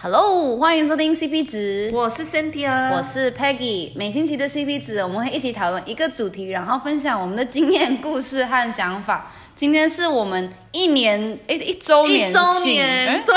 [0.00, 3.90] Hello，欢迎收听 CP 值，我是 Cynthia，我是 Peggy。
[3.96, 9.32] 每星期的 CP 值，我们会一起讨论一个主题，然后分享我们的经验、故事和想法。
[9.56, 13.34] 今天是我们一年诶一周年，一周年，对，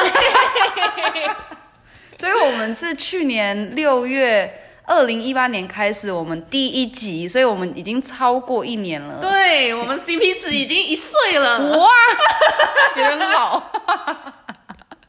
[2.13, 9.17] 所以我们是去年六月二零一八年开始我们第一集，所以我们已经超过一年了。
[9.20, 11.89] 对，我们 CP 值已经一岁了，哇，
[12.98, 13.63] 有点老。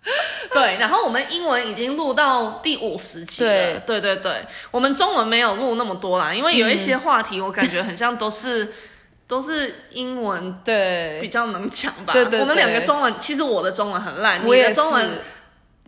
[0.53, 3.51] 对，然后我们英文已经录到第五十集了。
[3.51, 8.73] 对，对对对，我们中文没有录那么多啦，因为有一些话题我感觉很像都是、嗯、
[9.29, 12.13] 都是英文，对，比较能讲吧。
[12.13, 15.09] 对对，对对，我们两个中文，其实我的中文很烂，你的中文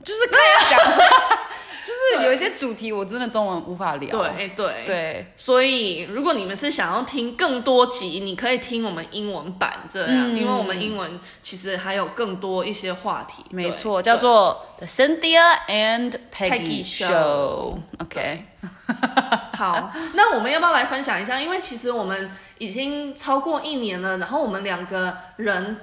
[0.02, 0.78] 就是可以讲。
[1.84, 4.08] 就是有一些主题我真的中文无法聊。
[4.10, 13.44] 对对对，所以如果你们是想要听更多集，你可以听我们英文版这样，嗯、因为我们英文其实还有更多一些话题。
[13.50, 17.76] 没错，叫做 The Cynthia and Peggy Show。
[17.98, 18.44] OK，
[19.52, 21.38] 好， 那我们要不要来分享一下？
[21.38, 25.76] 因为其实我们已经超过一年了，然后我们两个人。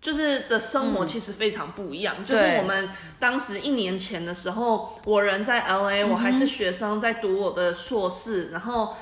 [0.00, 2.14] 就是的生活其实非常不一样。
[2.18, 8.94] 嗯、就是我们当时一年前的时候，我人在 LA，我还是学生，在读我的硕士，嗯、然后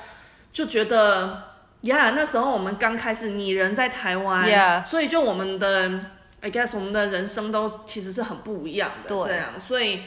[0.51, 4.83] 就觉得呀，yeah, 那时候我们刚开始，你人在台湾，Yeah.
[4.83, 6.01] 所以就我们的
[6.41, 9.49] ，I guess 我们的人生都其实是很不一样的，对这样。
[9.59, 10.01] 所以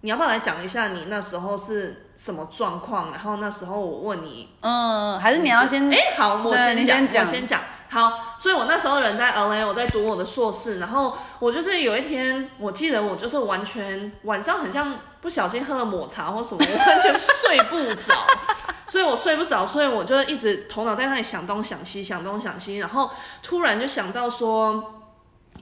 [0.00, 3.10] 你要不要来讲一下你那时候是什么状况？
[3.10, 5.90] 然后那时候我问你，嗯，还是你要先？
[5.92, 7.60] 哎，好，我先讲，我先讲。
[7.88, 18.14] 好，所以我那时候人在 LA，我在读我的硕士，然后我就是有一天，我记得我就是完全晚上很像不小心喝了抹茶或什么，我完全睡不着，
[18.88, 23.10] 所以我睡不着，所以我就一直头脑在那里想东想西，想东想西，然后
[23.42, 25.02] 突然就想到说，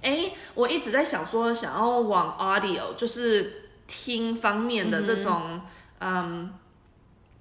[0.03, 5.60] 哎，我一直在想说想要往 audio，就是听方面的这种，
[6.00, 6.54] 嗯，嗯，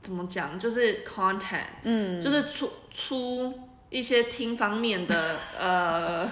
[0.02, 3.54] 怎么讲，就是 content，嗯，就是出出。
[3.94, 6.28] 一些听方面的， 呃，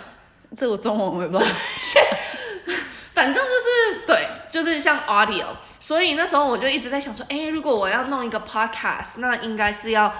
[0.57, 1.49] 这个中文我也不知道，
[3.13, 5.45] 反正就是对，就是像 audio，
[5.79, 10.11] 所以那时候我就一直在想说，哎，如果我要弄一个 podcast，那应该是要，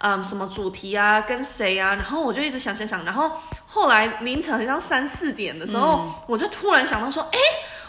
[0.00, 1.94] 嗯，什么主题啊，跟谁啊？
[1.94, 3.32] 然后我就一直想想想，然后
[3.64, 7.38] 后来凌晨好像三四点的时候，嗯、我就突然想到说，哎。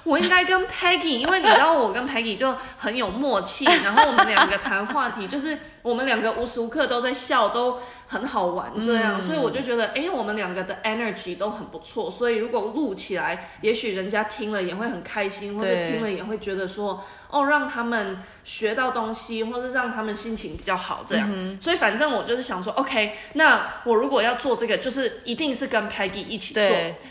[0.04, 17.04] 我应该跟 Peggy，因为你知道我跟 Peggy 就很有默契， 然后我们两个谈话题，就是我们两个无时无刻都在笑，都很好玩这样，嗯、所以我就觉得，哎，我们两个的 energy 都很不错，所以如果录起来，也许人家听了也会很开心，或者听了也会觉得说。
[17.32, 21.30] 哦，让他们学到东西，或是让他们心情比较好，这样。
[21.34, 26.62] 嗯、所以反正我就是想说，OK，那我如果要做这个，就是一定是跟 Peggy 一起做。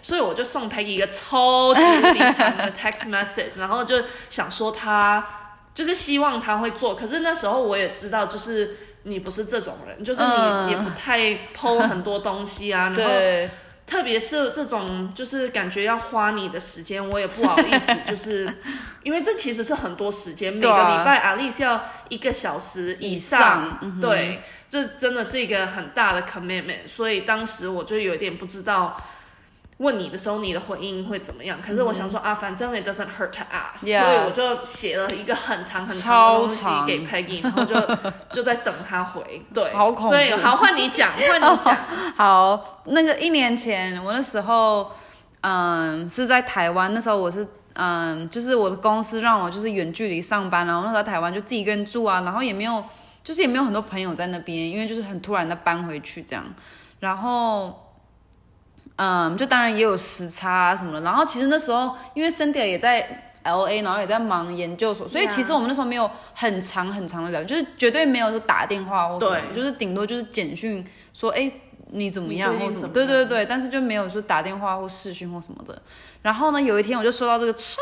[0.03, 1.81] 所以我就送 Peggy 一个超级
[2.19, 5.27] 长的 text message，然后就想说他
[5.75, 6.95] 就是希望他会做。
[6.95, 11.21] 可是那时候我也知道，就是你不是这种人，就是你也不太
[11.57, 13.13] po 很多东西啊， 然后。
[13.15, 13.51] 对
[13.87, 18.49] 特别是这种，就是感觉要花你的时间，我也不好意思， 就是
[19.03, 28.97] 因为这其实是很多时间，每个礼拜阿丽是要一个小时以上，以上嗯、对，这真的是一个很大的 commitment，所以当时我就有点不知道。
[29.81, 31.59] 问你的时候，你的回应会怎么样？
[31.67, 34.05] 可是我想说、嗯、啊，反正 it doesn't hurt to ask，Yeah.
[34.05, 37.75] 所以我就写了一个很长很长的东西给 Peggy，然后就
[38.31, 39.43] 就在等他回。
[39.55, 40.11] 对，好恐怖。
[40.11, 41.75] 所以好，换你讲，换你讲。
[42.15, 44.93] 好，那个一年前我那时候，
[45.41, 46.93] 嗯，是在台湾。
[46.93, 52.85] 那时候我是，嗯，就是我的公司让我就是远距离上班，然后那时候在台湾就自己一个人住啊，然后也没有，
[53.25, 56.45] 就是也没有很多朋友在那边，因为就是很突然的搬回去这样，
[56.99, 57.87] 然后。
[58.97, 61.01] 嗯，就当然也有时差啊什么的。
[61.01, 71.51] 然后其实那时候，因为 Cindy 也在 LA，然后也在忙研究所，所以其实我们那时候没有很长很长的聊，就是绝对没有说打电话或什么，就是顶多就是简讯说，哎，
[71.93, 72.89] 你怎么样或什么。
[72.89, 75.81] 对对对，但是就没有说打电话或视讯或什么的。
[76.21, 77.81] 然后呢，有一天我就收到这个超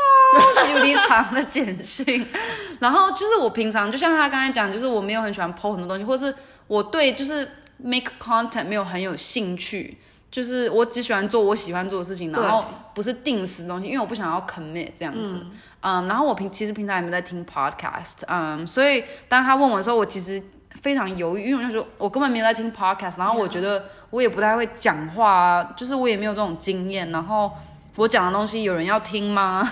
[0.65, 2.25] 级无敌长的简讯，
[2.79, 6.33] 然后就是我平常就像他刚才讲，就是我没有很喜欢 po 很多东西，或是
[6.67, 7.45] 我对就是
[7.77, 9.97] make content 没有很有兴趣。
[10.31, 15.37] 就是我只喜欢做我喜欢做的事情，然后不是定时的东西，因为我不想要 commit 这样子。
[15.41, 20.41] 嗯，嗯，然后我平其实平常也没在听 podcast，嗯，所以当他问我的时候，我其实
[20.81, 27.51] 非常犹豫，因为我就说我根本没有在听 podcast，然后我觉得我也不太会讲话，啊就是我也没有这种经验，然后
[27.95, 29.67] 我讲的东西有人要听吗？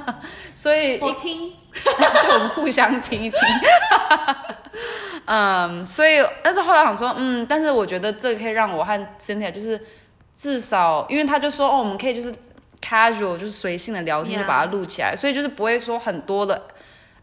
[0.54, 3.38] 所以我听， 就我们互相听一听。
[5.24, 9.80] 嗯，所以但是后来想说，嗯，但是我觉得这个可以让我和 Cynthia 就是。
[10.34, 12.34] 至少，因为他就说哦，我们可以就是
[12.80, 16.68] casual，就是随性的聊天，就把它录起来，所以就是不会说很多的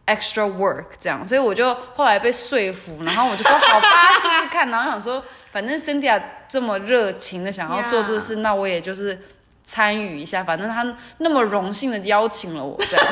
[0.07, 9.19] extra work 这样，所以我就后来被说服，然后我就说好吧，试试看，然后想说反正 Cynthia 这么热情的想要做这个事，那我也就是
[9.63, 10.85] 参与一下，反正他
[11.17, 13.05] 那么荣幸的邀请了我这样。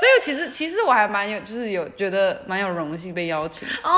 [0.00, 3.90] 所以其实其实我还蛮有，就是有觉得蛮有荣幸被邀请哦。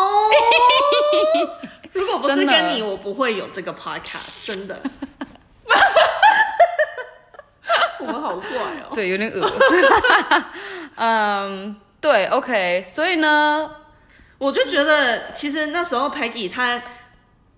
[1.95, 4.81] Oh, 如果不是跟你，我不会有这个 podcast， 真的。
[8.01, 8.91] 我们好怪哦。
[8.95, 9.49] 对，有点恶。
[10.97, 12.83] 嗯，对，OK。
[12.85, 13.71] 所以呢，
[14.39, 16.83] 我就觉得其实那时候 Peggy 她，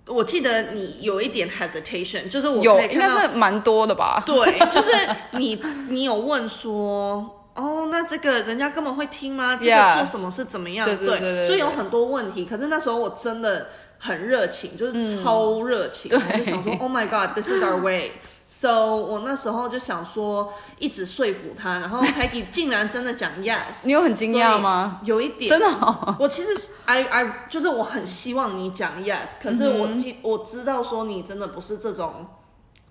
[0.07, 4.23] 我记得你有一点 hesitation，就是我有应该是蛮多的吧？
[4.27, 4.91] 对，就是
[5.33, 5.55] 你
[5.89, 7.41] 你有问说。
[7.55, 9.55] 哦，那这个人家根本会听吗？
[9.55, 12.45] 这个做什么是怎么样对，对，对，所以有很多问题。
[12.45, 13.69] 可是那时候我真的
[14.05, 18.13] 很热情，就是超热情，嗯、我就想说， Oh my God，this is our way。
[18.47, 23.85] So 我那时候就想说，一直说服他，然后 Peggy 竟然真的讲 yes。
[23.85, 25.01] 你有很惊讶吗？
[25.05, 26.15] 有一点，真的、哦。
[26.21, 32.27] 我其实 I I 就是我很希望你讲 yes，可是我知、嗯、我知道说你真的不是这种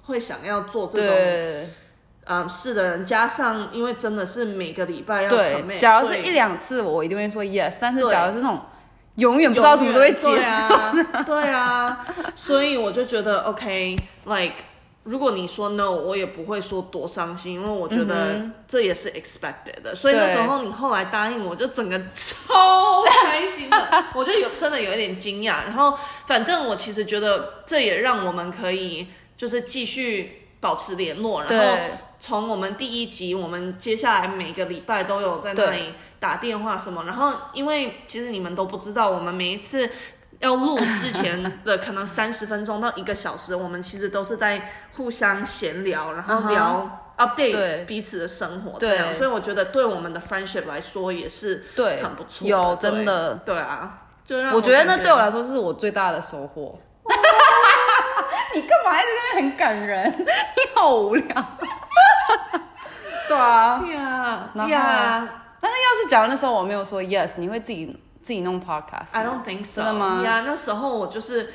[0.06, 1.69] 会想要做这种。
[2.25, 7.77] 嗯，是的人，加上因为真的是每个礼拜要对，假如是一两次，我一定会说 yes。
[7.80, 8.62] 但是假如是那种
[9.15, 10.94] 永远不知道什么时候会结束，啊，
[11.25, 12.06] 对啊，
[12.36, 14.56] 所以我就觉得 OK，like
[15.04, 19.94] 如果你说 no，我也不会说多伤心，因为我觉得这也是 expected 的。
[19.94, 25.63] 所以那时候你后来答应我，就整个超开心的， 我就有真的有一点惊讶。
[25.63, 29.07] 然后反正我其实觉得这也让我们可以
[29.38, 31.77] 就是继续保持联络，然后。
[32.25, 35.89] 从我们第一集，我们接下来每个礼拜都有在那里
[36.24, 39.90] 打电话什么，然后因为其实你们都不知道，我们每一次
[40.40, 56.80] 要录之前的可能三十分钟到一个小时，我们其实都是在互相闲聊，然后聊 update 彼此的生活这样，所以我觉得对我们的 friendship 来说也是对很不错，有真的对啊，就让我，我觉得那对我来说是我最大的收获。
[58.56, 60.10] 你干嘛一直在那边很感人？
[60.20, 61.25] 你好无聊。
[63.28, 64.66] 对啊， 对啊，然
[65.28, 67.86] 后，但是要是假如那时候我没有说 yes，你会自己
[68.21, 69.77] 自己弄 podcast？I don't think so。
[69.77, 70.21] 真的吗？
[70.21, 71.54] 呀，那时候我就是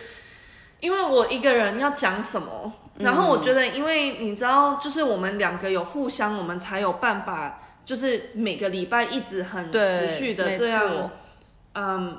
[0.81, 11.11] 因为我一个人要讲什么，然后我觉得，因为你知道，就是我们两个有互相，我们才有办法，就是每个礼拜一直很持续的这样，
[11.75, 12.19] 嗯。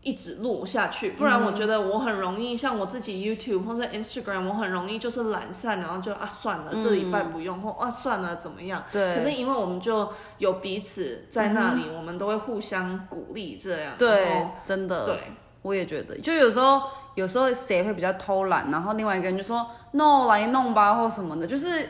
[0.00, 8.82] 一直录下去，不然我觉得我很容易，像我自己 YouTube 或者 Instagram，我很容易就是懒散，然后就啊算了，这礼拜不用，或啊算了怎么样？
[8.92, 9.16] 对。
[9.16, 10.08] 可是因为我们就
[10.38, 13.92] 有彼此在那里，我们都会互相鼓励，这样。
[13.98, 15.04] 对，真的。
[15.04, 16.80] 对，我也觉得，就有时候
[17.16, 21.88] 有时候谁会比较偷懒，然后另外一个人就说 No 来弄吧或什么的，就是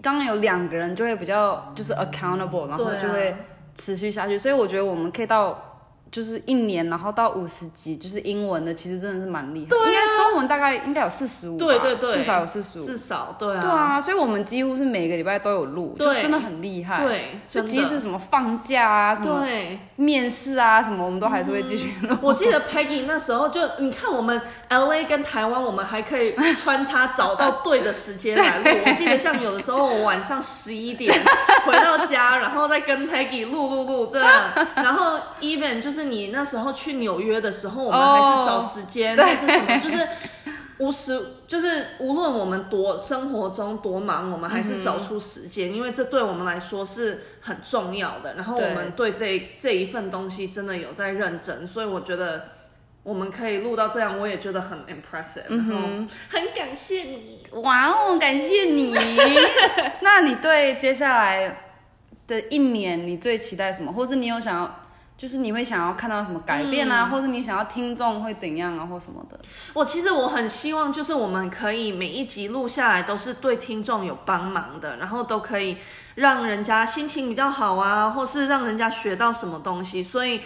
[0.00, 3.36] 刚刚有两个人就会比较就是 accountable，然后就会
[3.74, 5.64] 持续下去，所以我觉得我们可以到。
[6.10, 9.66] 就是一年，然后到五十级，就是英文的，其实真的是蛮厉害。
[9.68, 13.60] 对啊，应该中文大概应该有四十五，对对对，至少有四十五，至少对啊。
[13.60, 17.04] 对啊，所以我们几乎是每个礼拜都有录，就真的很厉害。
[17.04, 19.44] 对，就即使什么放假啊，什么
[19.96, 22.16] 面试啊，什么我们都还是会继续录。
[22.22, 24.40] 我记得 Peggy 那时候就，你看我们
[24.70, 28.64] LA 跟台湾，我们还可以穿插找到对的时间来录。
[28.86, 31.14] 我记得像有的时候我晚上十一点
[31.66, 35.97] 回到家，然后再跟 Peggy 录录录这样，然后 even 就是。
[35.98, 39.80] 是你那时候去纽约的时候，我们还是找时间，oh, 还是什么？
[39.80, 40.08] 就是
[40.78, 48.34] 无时，就是无论我们多生活中多忙，我们还是找出时间，嗯、因为这对我们来说是很重要的。
[48.34, 52.44] 然后我们对这这一份东西真的有在认真，所以我觉得
[53.02, 55.46] 我们可以录到这样，我也觉得很 impressive。
[55.48, 58.94] 嗯哼，很感谢你，哇哦，感谢你。
[60.02, 61.72] 那你对接下来
[62.28, 63.92] 的一年，你最期待什么？
[63.92, 64.84] 或是你有想要？
[65.18, 69.36] 就是你会想要看到什么改变啊，嗯、或是你想要听众会怎样啊，或什么的。
[69.74, 75.78] 我其实我很希望，就是我们可以每一集录下来都是对听众有帮忙的，然后都可以
[76.14, 80.00] 让人家心情比较好啊，或是让人家学到什么东西。
[80.00, 80.40] 所以，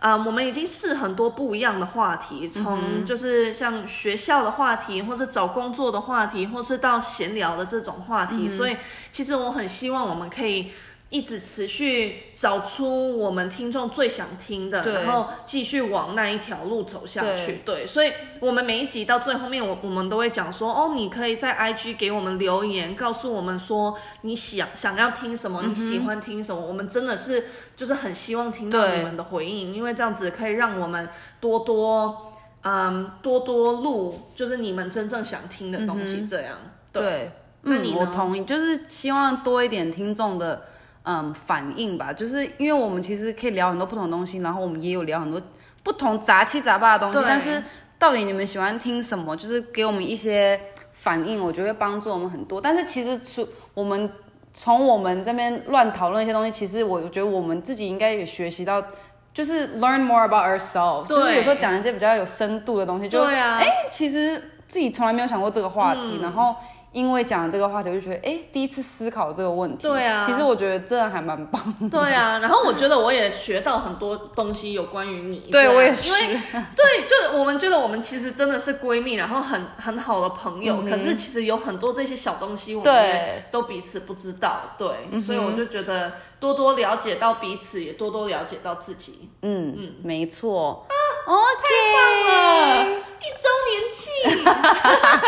[0.00, 8.46] 呃，我们已经试很多不一样的话题，从就是像学校的话题，或是找工作的话题，或是到闲聊的这种话题。
[8.46, 8.76] 嗯、所以，
[9.10, 10.70] 其实我很希望我们可以。
[11.10, 17.60] 一直持续找出我们听众最想听的，然后继续往那一条路走下去。
[17.64, 26.60] 对，对，所以我们每一集到最后面，我我们都会讲说，哦，你可以在 IG 给我们留言，告诉我们说你想想要听什么，你喜欢听什么。
[26.60, 31.08] 嗯、我们真的是就是很希望听到你们的回应，因为这样子可以让我们
[31.40, 36.26] 多多嗯多多录，就是你们真正想听的东西。
[36.26, 36.58] 这样，
[36.92, 37.02] 对。
[37.02, 37.96] 对那你呢？
[37.98, 40.62] 嗯，我同意，就是希望多一点听众的
[41.10, 45.40] 嗯反应吧，就是因为我们其实可以聊很多不同的东西，然后我们也有聊很多
[45.82, 47.62] 不同杂七杂八的东西，但是
[47.98, 49.34] 到底你们喜欢听什么？
[49.34, 50.60] 就是给我们一些
[50.92, 52.60] 反应，我觉得会帮助我们很多。
[52.60, 54.12] 但是其实从我们
[54.52, 58.84] 从我们这边乱讨论一些东西，其实我觉得我们自己应该也学习到。
[59.32, 64.36] 就是 learn more about ourselves，就是有时候讲一些比较有深度的东西，就哎、啊欸，其实
[64.66, 66.54] 自己从来没有想过这个话题，嗯、然后。
[66.92, 69.82] 因为讲这个话题，我就觉得哎，第一次思考这个问题。
[69.82, 71.88] 对啊，其实我觉得这样还蛮棒的。
[71.88, 75.38] 对啊，然后我觉得我也学到很多东西有关于你。
[75.50, 76.10] 对，我也是。
[76.24, 76.40] 因为
[76.74, 80.76] 对，就是我们觉得我们其实真的是闺蜜，然后很很好的朋友。
[80.78, 84.74] 嗯、可是其实有很多这些小东西，我们也都彼此不知道。
[84.78, 89.28] 对，对，所以我就觉得多多了解到彼此，也多多了解到自己。
[89.42, 90.86] 嗯嗯，没错。
[90.88, 90.92] 啊，
[91.26, 92.84] 哦，太棒了！
[93.20, 94.44] 一周年庆。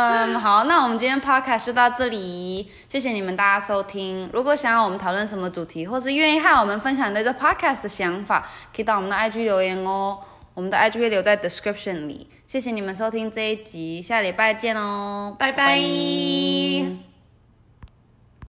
[0.00, 4.30] 嗯，好，那我们今天 podcast 就到这里，谢谢你们大家收听。
[4.32, 10.18] 如果想要我们讨论什么主题，或是愿意和我们分享对这 podcast 的想法，可以到我们的 IG 留言哦。
[10.54, 12.28] 我们的 IG 会留在 description 里。
[12.46, 17.07] 谢谢你们收听这一集，下礼拜见哦，拜拜。